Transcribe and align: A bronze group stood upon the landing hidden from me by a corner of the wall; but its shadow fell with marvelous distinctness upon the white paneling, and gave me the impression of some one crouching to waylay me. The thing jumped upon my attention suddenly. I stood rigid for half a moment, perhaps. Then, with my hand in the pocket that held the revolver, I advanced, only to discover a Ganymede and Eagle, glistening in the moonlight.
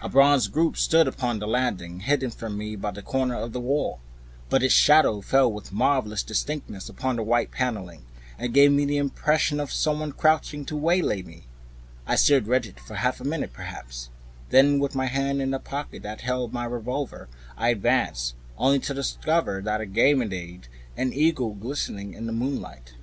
A 0.00 0.08
bronze 0.08 0.46
group 0.46 0.76
stood 0.76 1.08
upon 1.08 1.40
the 1.40 1.46
landing 1.48 1.98
hidden 1.98 2.30
from 2.30 2.56
me 2.56 2.76
by 2.76 2.90
a 2.94 3.02
corner 3.02 3.34
of 3.34 3.52
the 3.52 3.58
wall; 3.58 3.98
but 4.48 4.62
its 4.62 4.72
shadow 4.72 5.20
fell 5.20 5.50
with 5.52 5.72
marvelous 5.72 6.22
distinctness 6.22 6.88
upon 6.88 7.16
the 7.16 7.24
white 7.24 7.50
paneling, 7.50 8.04
and 8.38 8.54
gave 8.54 8.70
me 8.70 8.84
the 8.84 8.98
impression 8.98 9.58
of 9.58 9.72
some 9.72 9.98
one 9.98 10.12
crouching 10.12 10.64
to 10.66 10.76
waylay 10.76 11.22
me. 11.22 11.22
The 11.22 11.30
thing 11.30 11.34
jumped 11.34 11.48
upon 11.48 11.64
my 11.66 12.14
attention 12.14 12.14
suddenly. 12.14 12.14
I 12.14 12.14
stood 12.14 12.46
rigid 12.46 12.80
for 12.80 12.94
half 12.94 13.20
a 13.20 13.24
moment, 13.24 13.52
perhaps. 13.52 14.10
Then, 14.50 14.78
with 14.78 14.94
my 14.94 15.06
hand 15.06 15.42
in 15.42 15.50
the 15.50 15.58
pocket 15.58 16.02
that 16.04 16.20
held 16.20 16.52
the 16.52 16.68
revolver, 16.68 17.28
I 17.56 17.70
advanced, 17.70 18.36
only 18.56 18.78
to 18.78 18.94
discover 18.94 19.58
a 19.58 19.86
Ganymede 19.86 20.68
and 20.96 21.12
Eagle, 21.12 21.54
glistening 21.54 22.14
in 22.14 22.26
the 22.26 22.32
moonlight. 22.32 22.94